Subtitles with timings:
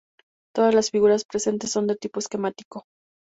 [0.55, 2.85] Todas las figuras presentes son de tipo esquemático.